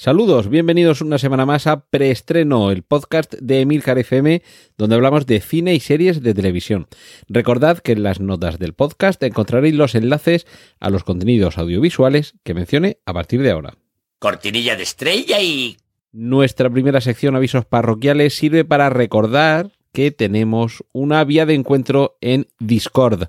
[0.00, 4.44] Saludos, bienvenidos una semana más a Preestreno, el podcast de Emilcar FM,
[4.76, 6.86] donde hablamos de cine y series de televisión.
[7.26, 10.46] Recordad que en las notas del podcast encontraréis los enlaces
[10.78, 13.74] a los contenidos audiovisuales que mencione a partir de ahora.
[14.20, 15.78] Cortinilla de estrella y...
[16.12, 22.46] Nuestra primera sección avisos parroquiales sirve para recordar que tenemos una vía de encuentro en
[22.58, 23.28] Discord,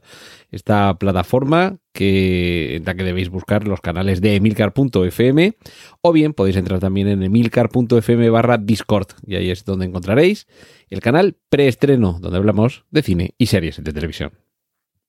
[0.52, 5.58] esta plataforma que, en la que debéis buscar los canales de emilcar.fm
[6.02, 10.48] o bien podéis entrar también en emilcar.fm barra Discord y ahí es donde encontraréis
[10.90, 14.32] el canal preestreno donde hablamos de cine y series de televisión.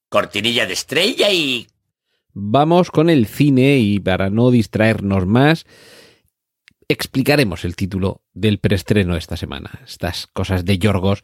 [0.08, 1.66] Cortinilla de estrella y...
[2.32, 5.66] Vamos con el cine y para no distraernos más,
[6.88, 9.70] explicaremos el título del preestreno esta semana.
[9.86, 11.22] Estas cosas de Yorgos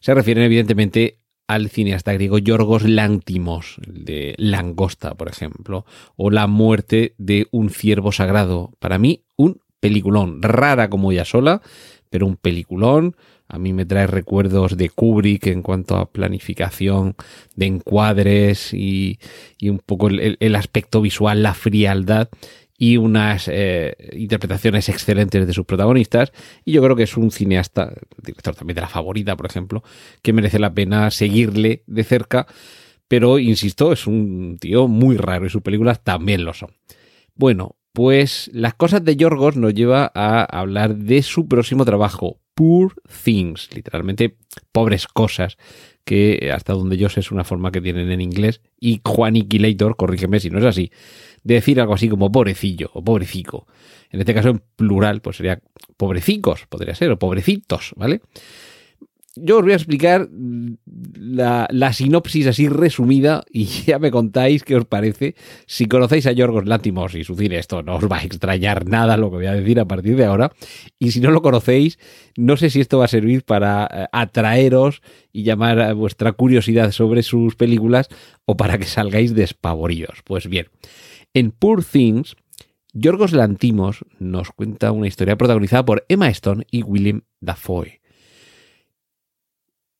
[0.00, 5.84] se refieren evidentemente al cineasta griego Yorgos Lántimos, de Langosta, por ejemplo,
[6.16, 8.72] o La muerte de un ciervo sagrado.
[8.78, 11.60] Para mí, un peliculón, rara como ella sola,
[12.08, 13.16] pero un peliculón.
[13.48, 17.16] A mí me trae recuerdos de Kubrick en cuanto a planificación
[17.56, 19.18] de encuadres y,
[19.58, 22.28] y un poco el, el aspecto visual, la frialdad
[22.82, 26.32] y unas eh, interpretaciones excelentes de sus protagonistas.
[26.64, 27.92] Y yo creo que es un cineasta,
[28.22, 29.84] director también de la favorita, por ejemplo,
[30.22, 32.46] que merece la pena seguirle de cerca.
[33.06, 36.70] Pero, insisto, es un tío muy raro y sus películas también lo son.
[37.34, 42.94] Bueno, pues las cosas de Yorgos nos lleva a hablar de su próximo trabajo, Poor
[43.24, 44.38] Things, literalmente
[44.72, 45.58] pobres cosas,
[46.04, 48.62] que hasta donde yo sé es una forma que tienen en inglés.
[48.80, 50.90] Y Juaniquilator, corrígeme si no es así,
[51.42, 53.66] de decir algo así como pobrecillo o pobrecico.
[54.10, 55.60] En este caso, en plural, pues sería
[55.96, 58.20] pobrecicos, podría ser, o pobrecitos, ¿vale?
[59.36, 60.28] Yo os voy a explicar
[61.14, 65.36] la, la, sinopsis así resumida y ya me contáis qué os parece.
[65.66, 69.16] Si conocéis a Yorgos Látimos y su cine, esto no os va a extrañar nada
[69.16, 70.50] lo que voy a decir a partir de ahora.
[70.98, 71.98] Y si no lo conocéis,
[72.36, 75.00] no sé si esto va a servir para atraeros
[75.32, 78.08] y llamar a vuestra curiosidad sobre sus películas
[78.46, 80.22] o para que salgáis despavoridos.
[80.24, 80.66] Pues bien,
[81.34, 82.36] en Poor Things,
[82.92, 88.00] Yorgos Lantimos nos cuenta una historia protagonizada por Emma Stone y William Dafoe.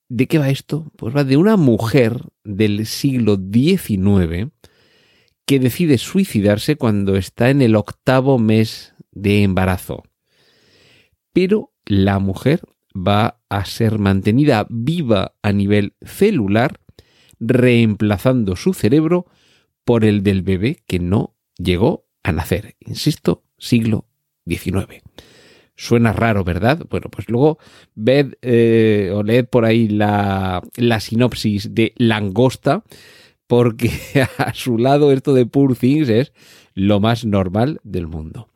[0.08, 0.91] ¿De qué va esto?
[0.96, 4.50] Pues va de una mujer del siglo XIX
[5.46, 10.02] que decide suicidarse cuando está en el octavo mes de embarazo.
[11.32, 12.60] Pero la mujer
[12.94, 16.80] va a ser mantenida viva a nivel celular,
[17.38, 19.26] reemplazando su cerebro
[19.90, 22.76] por el del bebé que no llegó a nacer.
[22.78, 24.06] Insisto, siglo
[24.46, 25.02] XIX.
[25.74, 26.86] Suena raro, ¿verdad?
[26.88, 27.58] Bueno, pues luego
[27.96, 32.84] ved eh, o leed por ahí la, la, sinopsis de Langosta,
[33.48, 33.90] porque
[34.38, 36.32] a su lado esto de Poor Things es
[36.72, 38.48] lo más normal del mundo.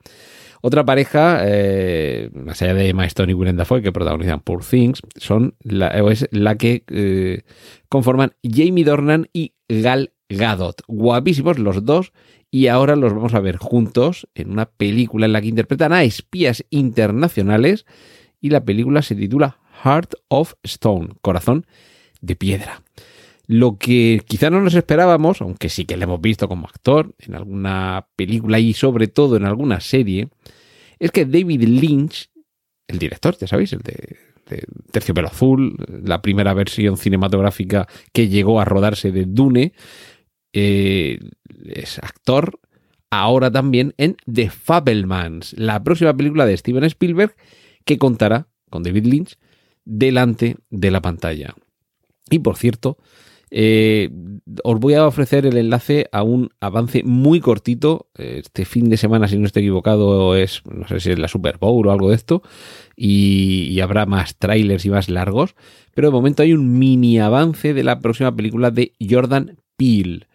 [0.60, 5.02] Otra pareja, eh, más allá de Emma Stone y Willem Dafoe, que protagonizan Poor Things,
[5.16, 7.42] son la, es la que eh,
[7.88, 10.82] conforman Jamie Dornan y Gal Gadot.
[10.86, 12.12] Guapísimos los dos
[12.50, 16.04] y ahora los vamos a ver juntos en una película en la que interpretan a
[16.04, 17.84] espías internacionales
[18.40, 21.66] y la película se titula Heart of Stone, corazón
[22.20, 22.82] de piedra.
[23.46, 27.34] Lo que quizá no nos esperábamos, aunque sí que le hemos visto como actor en
[27.34, 30.28] alguna película y sobre todo en alguna serie,
[30.98, 32.30] es que David Lynch,
[32.86, 34.16] el director, ya sabéis, el de,
[34.48, 39.72] de Terciopelo Azul, la primera versión cinematográfica que llegó a rodarse de Dune,
[40.54, 41.18] eh,
[41.66, 42.60] es actor
[43.10, 47.34] ahora también en The Fabelmans, la próxima película de Steven Spielberg
[47.84, 49.36] que contará con David Lynch
[49.84, 51.54] delante de la pantalla.
[52.30, 52.98] Y por cierto,
[53.50, 54.10] eh,
[54.64, 58.08] os voy a ofrecer el enlace a un avance muy cortito.
[58.16, 61.58] Este fin de semana, si no estoy equivocado, es, no sé si es la Super
[61.58, 62.42] Bowl o algo de esto,
[62.96, 65.54] y, y habrá más trailers y más largos.
[65.94, 70.26] Pero de momento hay un mini avance de la próxima película de Jordan Peele.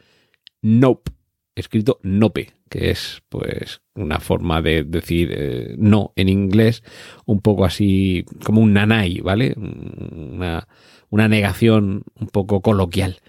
[0.62, 1.12] Nope,
[1.56, 6.84] escrito nope, que es pues una forma de decir eh, no en inglés,
[7.26, 9.56] un poco así como un nanay, ¿vale?
[9.58, 10.68] Una,
[11.10, 13.20] una negación un poco coloquial.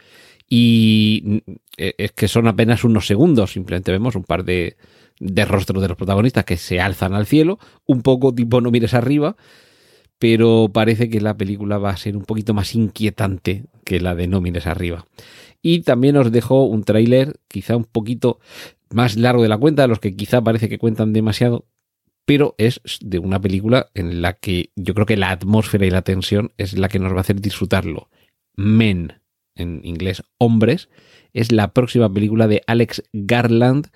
[0.49, 1.43] Y
[1.77, 4.77] es que son apenas unos segundos, simplemente vemos un par de,
[5.21, 8.95] de rostros de los protagonistas que se alzan al cielo, un poco tipo no mires
[8.95, 9.37] arriba,
[10.19, 14.29] pero parece que la película va a ser un poquito más inquietante que la de
[14.29, 15.05] Nómines arriba.
[15.63, 18.39] Y también os dejo un tráiler quizá un poquito
[18.89, 21.67] más largo de la cuenta, de los que quizá parece que cuentan demasiado,
[22.25, 26.03] pero es de una película en la que yo creo que la atmósfera y la
[26.03, 28.11] tensión es la que nos va a hacer disfrutarlo.
[28.55, 29.15] Men,
[29.57, 30.89] en inglés hombres,
[31.33, 33.89] es la próxima película de Alex Garland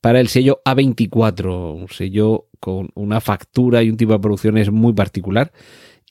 [0.00, 4.92] para el sello A24, un sello con una factura y un tipo de producciones muy
[4.92, 5.50] particular.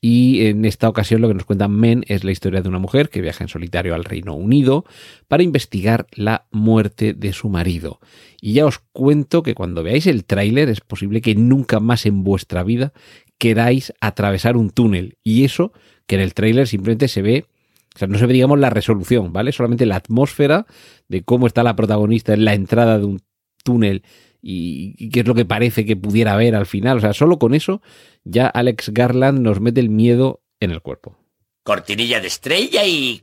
[0.04, 3.10] Y en esta ocasión lo que nos cuenta Men es la historia de una mujer
[3.10, 4.84] que viaja en solitario al Reino Unido
[5.28, 8.00] para investigar la muerte de su marido.
[8.42, 12.24] Y ya os cuento que cuando veáis el tráiler es posible que nunca más en
[12.24, 12.94] vuestra vida
[13.38, 15.18] queráis atravesar un túnel.
[15.24, 15.72] Y eso
[16.08, 17.46] que en el tráiler simplemente se ve
[17.94, 19.52] o sea, no se ve, digamos, la resolución, ¿vale?
[19.52, 20.66] Solamente la atmósfera
[21.10, 23.22] de cómo está la protagonista en la entrada de un
[23.64, 24.04] túnel
[24.42, 26.98] y, qué es lo que parece que pudiera haber al final.
[26.98, 27.82] O sea, solo con eso
[28.24, 31.18] ya Alex Garland nos mete el miedo en el cuerpo.
[31.64, 33.22] Cortinilla de estrella y...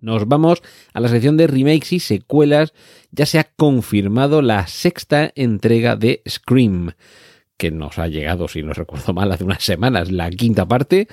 [0.00, 0.62] Nos vamos
[0.92, 2.74] a la sección de remakes y secuelas.
[3.10, 6.92] Ya se ha confirmado la sexta entrega de Scream,
[7.56, 11.08] que nos ha llegado, si no recuerdo mal, hace unas semanas, la quinta parte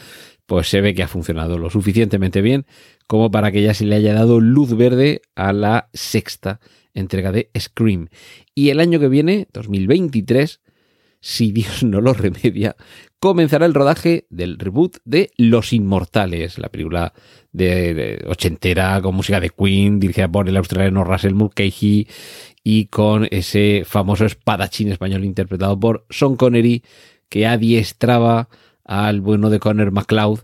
[0.51, 2.65] pues se ve que ha funcionado lo suficientemente bien
[3.07, 6.59] como para que ya se le haya dado luz verde a la sexta
[6.93, 8.09] entrega de Scream.
[8.53, 10.59] Y el año que viene, 2023,
[11.21, 12.75] si Dios no lo remedia,
[13.21, 17.13] comenzará el rodaje del reboot de Los Inmortales, la película
[17.53, 22.09] de, ochentera con música de Queen, dirigida por el australiano Russell Mulcahy
[22.61, 26.83] y con ese famoso espadachín español interpretado por Sean Connery
[27.29, 28.49] que adiestraba
[28.91, 30.41] al bueno de Connor MacLeod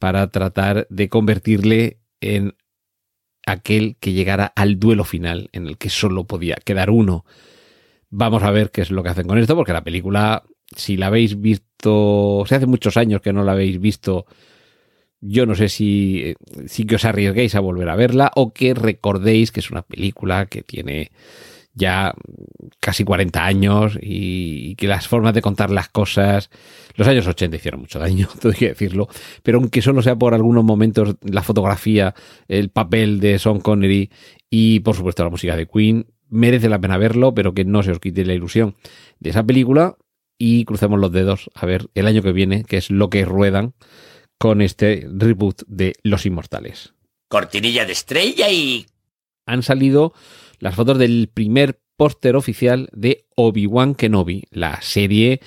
[0.00, 2.56] para tratar de convertirle en
[3.46, 7.24] aquel que llegara al duelo final en el que solo podía quedar uno.
[8.10, 10.42] Vamos a ver qué es lo que hacen con esto, porque la película,
[10.74, 14.26] si la habéis visto, hace muchos años que no la habéis visto,
[15.20, 16.34] yo no sé si,
[16.66, 20.46] si que os arriesguéis a volver a verla o que recordéis que es una película
[20.46, 21.12] que tiene
[21.76, 22.14] ya
[22.80, 26.50] casi 40 años y, que las formas de contar las cosas,
[26.96, 29.08] los años 80 hicieron mucho daño, tengo que decirlo,
[29.42, 32.14] pero aunque solo sea por algunos momentos la fotografía,
[32.48, 34.10] el papel de Sean Connery
[34.50, 37.92] y por supuesto la música de Queen, merece la pena verlo, pero que no se
[37.92, 38.74] os quite la ilusión
[39.20, 39.96] de esa película
[40.38, 43.74] y crucemos los dedos a ver el año que viene, que es lo que ruedan
[44.38, 46.94] con este reboot de Los Inmortales.
[47.28, 48.86] Cortinilla de estrella y...
[49.46, 50.12] Han salido
[50.58, 55.40] las fotos del primer póster oficial de Obi-Wan Kenobi, la serie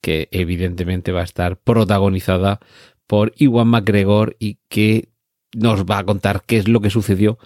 [0.00, 2.60] que evidentemente va a estar protagonizada
[3.06, 5.08] por Iwan McGregor y que
[5.54, 7.38] nos va a contar qué es lo que sucedió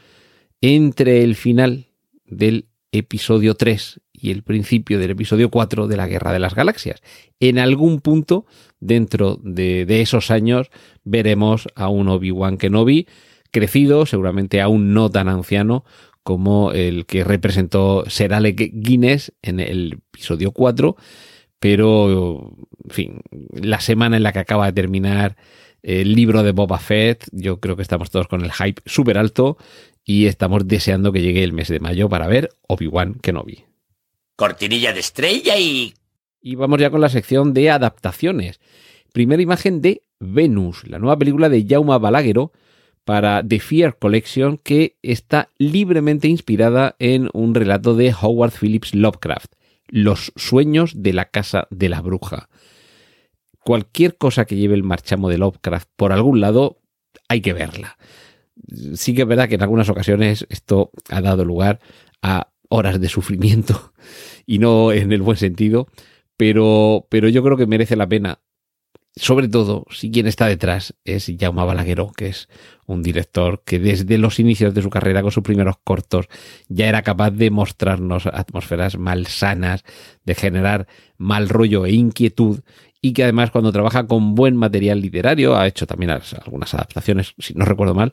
[0.61, 1.87] entre el final
[2.25, 7.01] del episodio 3 y el principio del episodio 4 de la Guerra de las Galaxias.
[7.39, 8.47] En algún punto
[8.81, 10.71] dentro de, de esos años
[11.05, 13.07] veremos a un Obi-Wan Kenobi
[13.51, 15.85] crecido, seguramente aún no tan anciano
[16.29, 20.95] como el que representó Ser Alec Guinness en el episodio 4,
[21.59, 22.53] pero,
[22.85, 23.21] en fin,
[23.51, 25.39] la semana en la que acaba de terminar
[25.83, 29.57] el libro de Boba Fett, yo creo que estamos todos con el hype súper alto
[30.05, 33.65] y estamos deseando que llegue el mes de mayo para ver Obi-Wan Kenobi.
[34.37, 35.95] Cortinilla de estrella y...
[36.43, 38.61] Y vamos ya con la sección de adaptaciones.
[39.15, 42.53] Primera imagen de Venus, la nueva película de Jaume Balagueró,
[43.09, 49.55] para The Fear Collection que está libremente inspirada en un relato de Howard Phillips Lovecraft,
[49.87, 52.51] Los sueños de la casa de la bruja.
[53.65, 56.83] Cualquier cosa que lleve el marchamo de Lovecraft por algún lado,
[57.31, 57.97] hay que verla.
[58.93, 61.81] Sí que es verdad que en algunas ocasiones esto ha dado lugar
[62.21, 63.95] a horas de sufrimiento
[64.45, 65.89] y no en el buen sentido,
[66.37, 68.41] pero, pero yo creo que merece la pena
[69.19, 72.49] sobre todo si quien está detrás es Jaume Balagueró, que es
[72.87, 76.27] un director que desde los inicios de su carrera con sus primeros cortos
[76.69, 79.85] ya era capaz de mostrarnos atmósferas malsanas,
[80.25, 80.87] de generar
[81.19, 82.61] mal rollo e inquietud
[83.01, 87.55] y que además cuando trabaja con buen material literario, ha hecho también algunas adaptaciones, si
[87.55, 88.13] no recuerdo mal,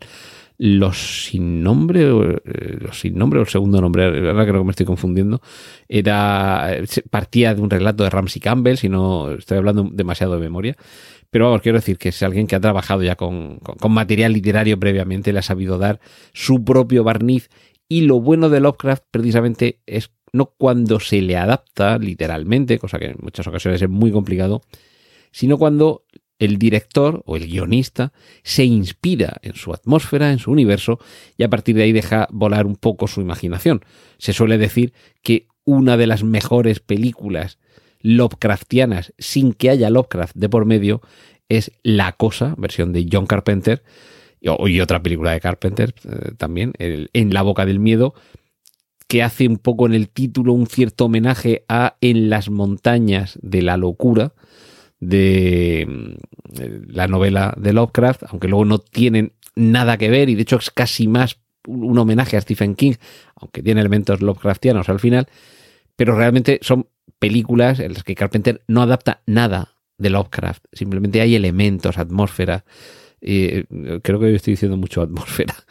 [0.58, 4.72] los sin nombre, eh, los sin nombre o el segundo nombre, ahora creo que me
[4.72, 5.42] estoy confundiendo,
[5.88, 6.78] era
[7.10, 10.76] partía de un relato de Ramsey Campbell, si no estoy hablando demasiado de memoria.
[11.30, 14.80] Pero vamos, quiero decir que es alguien que ha trabajado ya con, con material literario
[14.80, 16.00] previamente, le ha sabido dar
[16.34, 17.50] su propio barniz.
[17.90, 23.08] Y lo bueno de Lovecraft precisamente es no cuando se le adapta literalmente, cosa que
[23.08, 24.62] en muchas ocasiones es muy complicado,
[25.32, 26.06] sino cuando
[26.40, 28.12] el director o el guionista
[28.44, 31.00] se inspira en su atmósfera, en su universo,
[31.38, 33.84] y a partir de ahí deja volar un poco su imaginación.
[34.18, 37.58] Se suele decir que una de las mejores películas
[38.02, 41.02] Lovecraftianas sin que haya Lovecraft de por medio
[41.50, 43.84] es La Cosa, versión de John Carpenter,
[44.40, 48.14] y, otra película de Carpenter eh, también, En la boca del miedo,
[49.08, 53.64] que hace un poco en el título un cierto homenaje a En las montañas de
[53.64, 54.34] la locura
[55.00, 60.36] de mm, eh, la novela de Lovecraft, aunque luego no tienen nada que ver y
[60.36, 62.94] de hecho es casi más un homenaje a Stephen King,
[63.36, 65.28] aunque tiene elementos Lovecraftianos al final,
[65.96, 66.88] pero realmente son
[67.20, 72.66] películas en las que Carpenter no adapta nada de Lovecraft, simplemente hay elementos, atmósfera.
[73.22, 73.66] eh,
[74.04, 75.56] creo que estoy diciendo mucho atmósfera.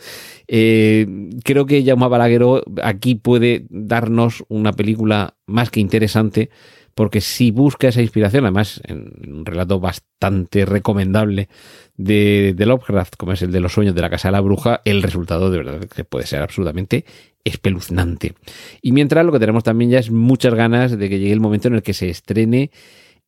[0.46, 1.06] Eh,
[1.42, 6.50] creo que Jaume Balagueró aquí puede darnos una película más que interesante,
[6.94, 11.48] porque si busca esa inspiración, además en un relato bastante recomendable
[11.96, 14.80] de, de Lovecraft, como es el de los sueños de la casa de la bruja,
[14.84, 17.04] el resultado de verdad que puede ser absolutamente
[17.44, 18.34] espeluznante.
[18.80, 21.68] Y mientras lo que tenemos también ya es muchas ganas de que llegue el momento
[21.68, 22.70] en el que se estrene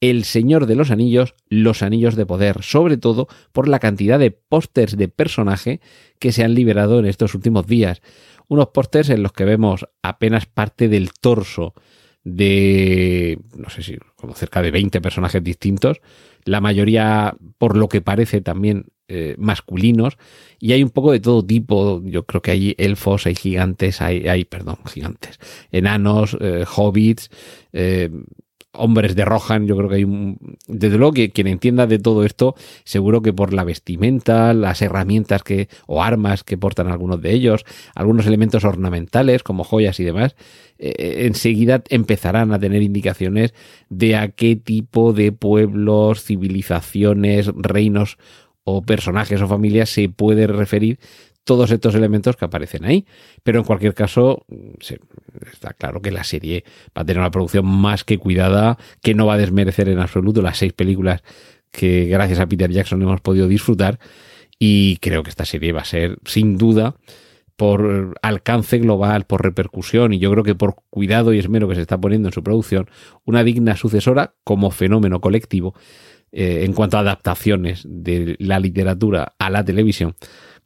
[0.00, 4.30] El Señor de los Anillos, Los Anillos de Poder, sobre todo por la cantidad de
[4.30, 5.80] pósters de personaje
[6.18, 8.00] que se han liberado en estos últimos días.
[8.48, 11.74] Unos pósters en los que vemos apenas parte del torso
[12.26, 16.00] de, no sé si, como cerca de 20 personajes distintos,
[16.44, 20.18] la mayoría, por lo que parece, también eh, masculinos,
[20.58, 24.26] y hay un poco de todo tipo, yo creo que hay elfos, hay gigantes, hay,
[24.26, 25.38] hay perdón, gigantes,
[25.70, 27.30] enanos, eh, hobbits,
[27.72, 28.10] eh,
[28.78, 30.38] hombres de Rohan, yo creo que hay un...
[30.66, 32.54] Desde luego que quien entienda de todo esto,
[32.84, 37.64] seguro que por la vestimenta, las herramientas que o armas que portan algunos de ellos,
[37.94, 40.36] algunos elementos ornamentales como joyas y demás,
[40.78, 43.54] eh, enseguida empezarán a tener indicaciones
[43.88, 48.18] de a qué tipo de pueblos, civilizaciones, reinos
[48.64, 50.98] o personajes o familias se puede referir
[51.46, 53.06] todos estos elementos que aparecen ahí.
[53.42, 54.44] Pero en cualquier caso,
[54.80, 55.00] se-
[55.50, 59.24] está claro que la serie va a tener una producción más que cuidada, que no
[59.26, 61.22] va a desmerecer en absoluto las seis películas
[61.70, 63.98] que gracias a Peter Jackson hemos podido disfrutar.
[64.58, 66.96] Y creo que esta serie va a ser, sin duda,
[67.56, 71.80] por alcance global, por repercusión y yo creo que por cuidado y esmero que se
[71.82, 72.88] está poniendo en su producción,
[73.24, 75.74] una digna sucesora como fenómeno colectivo
[76.32, 80.14] eh, en cuanto a adaptaciones de la literatura a la televisión,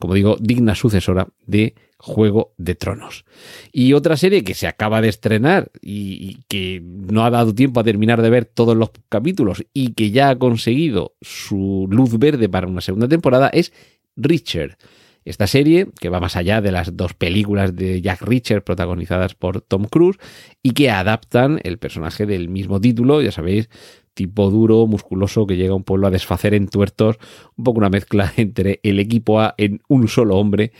[0.01, 3.27] como digo, digna sucesora de Juego de Tronos.
[3.71, 7.85] Y otra serie que se acaba de estrenar y, que no ha dado tiempo a
[7.85, 12.67] terminar de ver todos los capítulos y que ya ha conseguido su luz verde para
[12.67, 13.73] una segunda temporada es
[14.17, 14.79] Richard.
[15.25, 19.61] Esta serie, que va más allá de las dos películas de Jack Reacher protagonizadas por
[19.61, 20.19] Tom Cruise
[20.63, 23.69] y que adaptan el personaje del mismo título, ya sabéis,
[24.15, 27.17] tipo duro, musculoso, que llega a un pueblo a desfacer en tuertos,
[27.57, 30.73] un poco una mezcla entre el equipo A en un solo hombre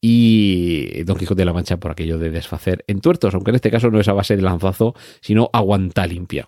[0.00, 3.70] y Don Quijote de la Mancha por aquello de desfacer en tuertos, aunque en este
[3.70, 6.46] caso no es a base de lanzazo, sino aguanta limpia.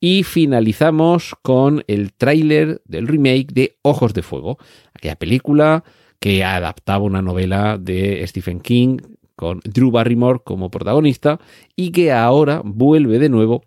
[0.00, 4.58] Y finalizamos con el tráiler del remake de Ojos de Fuego,
[4.94, 5.84] aquella película
[6.20, 8.98] que adaptaba una novela de Stephen King
[9.34, 11.38] con Drew Barrymore como protagonista
[11.74, 13.64] y que ahora vuelve de nuevo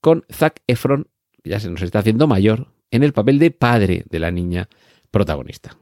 [0.00, 1.06] con Zac Efron,
[1.42, 4.68] que ya se nos está haciendo mayor, en el papel de padre de la niña
[5.10, 5.76] protagonista.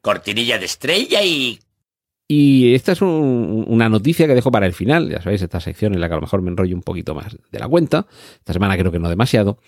[0.00, 1.58] Cortinilla de estrella y...
[2.28, 5.94] Y esta es un- una noticia que dejo para el final, ya sabéis, esta sección
[5.94, 8.06] en la que a lo mejor me enrollo un poquito más de la cuenta,
[8.38, 9.58] esta semana creo que no demasiado,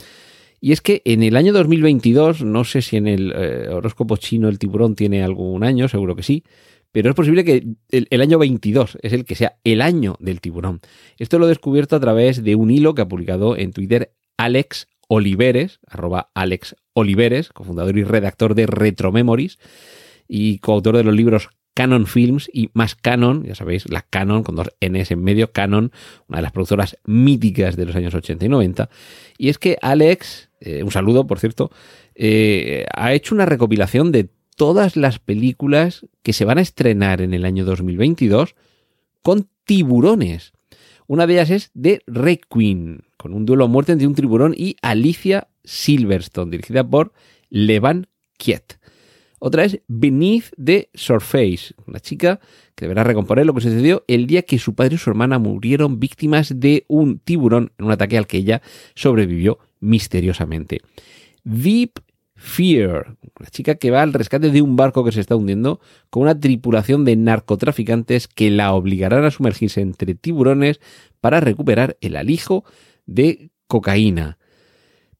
[0.60, 4.48] y es que en el año 2022, no sé si en el eh, horóscopo chino
[4.48, 6.44] el tiburón tiene algún año, seguro que sí,
[6.90, 10.40] pero es posible que el, el año 22 es el que sea el año del
[10.40, 10.80] tiburón.
[11.18, 14.88] Esto lo he descubierto a través de un hilo que ha publicado en Twitter Alex
[15.08, 19.58] Oliveres, arroba Alex Oliveres, cofundador y redactor de Retro Memories
[20.28, 21.48] y coautor de los libros
[21.78, 25.92] Canon Films y Más Canon, ya sabéis, la Canon con dos Ns en medio, Canon,
[26.26, 28.90] una de las productoras míticas de los años 80 y 90.
[29.38, 31.70] Y es que Alex, eh, un saludo por cierto,
[32.16, 37.32] eh, ha hecho una recopilación de todas las películas que se van a estrenar en
[37.32, 38.56] el año 2022
[39.23, 40.54] con tiburones.
[41.06, 44.75] Una de ellas es The Requiem, con un duelo a muerte entre un tiburón y
[44.82, 47.12] Alicia Silverstone, dirigida por
[47.50, 48.77] Levan Kiet.
[49.38, 52.40] Otra es Beneath the Surface, una chica
[52.75, 56.00] que deberá recomponer lo que sucedió el día que su padre y su hermana murieron
[56.00, 58.62] víctimas de un tiburón en un ataque al que ella
[58.95, 60.80] sobrevivió misteriosamente.
[61.45, 62.00] Deep
[62.40, 66.23] Fear, una chica que va al rescate de un barco que se está hundiendo con
[66.23, 70.80] una tripulación de narcotraficantes que la obligarán a sumergirse entre tiburones
[71.21, 72.64] para recuperar el alijo
[73.07, 74.38] de cocaína.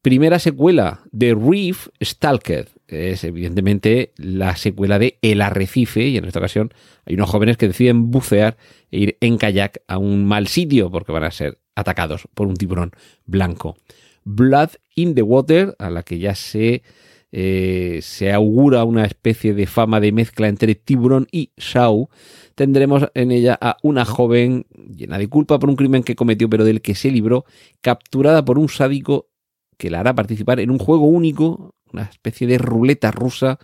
[0.01, 2.69] Primera secuela de Reef Stalker.
[2.89, 6.73] Es evidentemente la secuela de El Arrecife y en esta ocasión
[7.05, 8.57] hay unos jóvenes que deciden bucear
[8.91, 12.57] e ir en kayak a un mal sitio porque van a ser atacados por un
[12.57, 12.93] tiburón
[13.27, 13.77] blanco.
[14.25, 16.83] Blood in the Water, a la que ya se
[17.31, 22.09] eh, se augura una especie de fama de mezcla entre tiburón y Shaw,
[22.55, 26.65] tendremos en ella a una joven llena de culpa por un crimen que cometió pero
[26.65, 27.45] del que se libró,
[27.83, 29.29] capturada por un sádico
[29.77, 33.59] que la hará participar en un juego único, una especie de ruleta rusa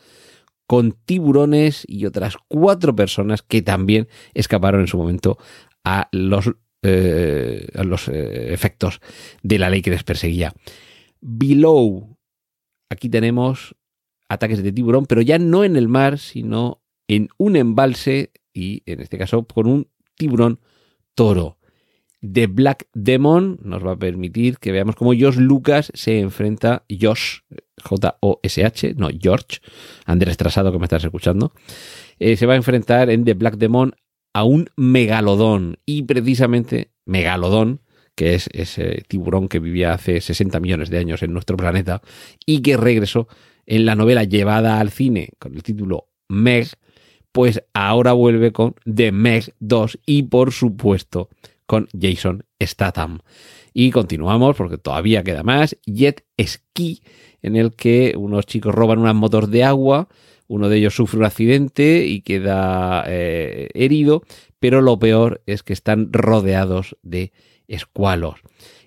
[0.67, 5.39] con tiburones y otras cuatro personas que también escaparon en su momento
[5.85, 6.51] a los,
[6.83, 9.01] eh, a los eh, efectos
[9.43, 10.55] de la ley que les perseguía.
[11.21, 12.17] Below,
[12.91, 13.75] aquí tenemos
[14.29, 19.01] ataques de tiburón, pero ya no en el mar, sino en un embalse y en
[19.01, 20.61] este caso con un tiburón
[21.15, 21.59] toro.
[22.33, 27.41] The Black Demon nos va a permitir que veamos cómo Josh Lucas se enfrenta, Josh,
[27.83, 29.59] J-O-S-H, no George,
[30.07, 31.53] Andrés Trasado que me estás escuchando,
[32.19, 33.95] eh, se va a enfrentar en The Black Demon
[34.33, 37.81] a un megalodón y precisamente megalodón
[38.15, 42.01] que es ese tiburón que vivía hace 60 millones de años en nuestro planeta
[42.47, 43.29] y que regresó
[43.67, 46.69] en la novela llevada al cine con el título Meg,
[47.33, 51.29] pues ahora vuelve con The Meg 2 y por supuesto
[51.67, 53.21] con Jason Statham.
[53.73, 55.77] Y continuamos porque todavía queda más.
[55.87, 57.03] Jet Ski,
[57.43, 60.09] en el que unos chicos roban unas motos de agua,
[60.47, 64.23] uno de ellos sufre un accidente y queda eh, herido,
[64.59, 67.33] pero lo peor es que están rodeados de
[67.67, 68.41] escualos.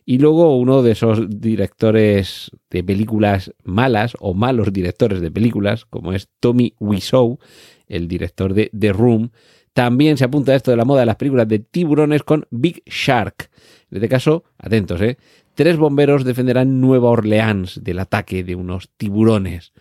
[0.06, 6.14] Y luego uno de esos directores de películas malas o malos directores de películas, como
[6.14, 7.40] es Tommy Wiseau,
[7.88, 9.32] el director de The Room,
[9.78, 13.52] también se apunta esto de la moda de las películas de tiburones con Big Shark.
[13.92, 15.20] En este caso, atentos, ¿eh?
[15.54, 19.74] Tres bomberos defenderán Nueva Orleans del ataque de unos tiburones.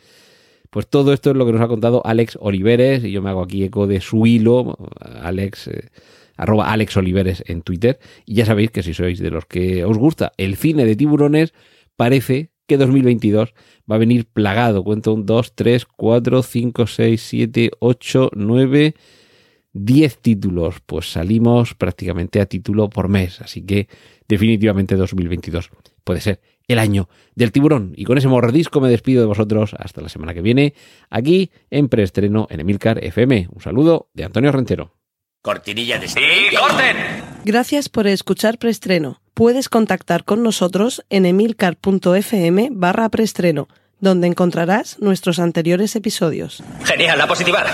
[0.69, 3.41] Pues todo esto es lo que nos ha contado Alex Oliveres, y yo me hago
[3.41, 5.89] aquí eco de su hilo, Alex, eh,
[6.37, 7.99] arroba Alex Oliveres en Twitter.
[8.27, 11.55] Y ya sabéis que si sois de los que os gusta el cine de tiburones,
[11.97, 13.55] parece que 2022
[13.91, 14.85] va a venir plagado.
[14.85, 18.95] Cuento un 2, 3, 4, 5, 6, 7, 8, 9,
[19.85, 20.77] 10 títulos.
[20.85, 23.41] Pues salimos prácticamente a título por mes.
[23.41, 23.89] Así que
[24.29, 25.71] definitivamente 2022
[26.05, 27.93] puede ser el año del tiburón.
[27.97, 30.75] Y con ese mordisco me despido de vosotros hasta la semana que viene,
[31.11, 33.49] aquí en preestreno en Emilcar FM.
[33.53, 34.93] Un saludo de Antonio Rentero.
[35.43, 36.21] Cortinilla de ¡Sí,
[36.59, 36.97] corten!
[37.45, 39.21] Gracias por escuchar Preestreno.
[39.33, 43.69] Puedes contactar con nosotros en emilcar.fm barra preestreno,
[44.01, 46.65] donde encontrarás nuestros anteriores episodios.
[46.83, 47.67] Genial, la positivar.